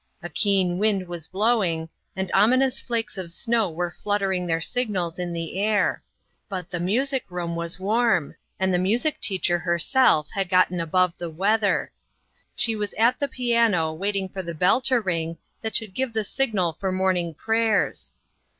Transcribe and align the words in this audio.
A 0.23 0.29
keen 0.29 0.79
wind 0.79 1.07
was 1.07 1.27
blowing, 1.27 1.87
and 2.15 2.31
ominous 2.33 2.79
flakes 2.79 3.19
of 3.19 3.31
snow 3.31 3.69
were 3.69 3.91
fluttering 3.91 4.47
their 4.47 4.59
signals 4.59 5.19
in 5.19 5.31
the 5.31 5.59
air; 5.59 6.01
but 6.49 6.71
the 6.71 6.79
music 6.79 7.23
room 7.29 7.55
was 7.55 7.79
warm, 7.79 8.33
and 8.59 8.73
the 8.73 8.79
music 8.79 9.19
teacher 9.21 9.59
herself 9.59 10.27
had 10.33 10.49
gotten 10.49 10.79
above 10.79 11.15
the 11.19 11.29
weather. 11.29 11.91
She 12.55 12.75
was 12.75 12.93
at 12.93 13.19
the 13.19 13.27
piano, 13.27 13.93
waiting 13.93 14.27
for 14.27 14.41
the 14.41 14.55
bell 14.55 14.81
to 14.89 14.99
ring 14.99 15.37
that 15.61 15.75
should 15.75 15.93
give 15.93 16.13
the 16.13 16.23
signal 16.23 16.73
for 16.79 16.91
morn 16.91 17.17
ing 17.17 17.33
prayers. 17.35 18.11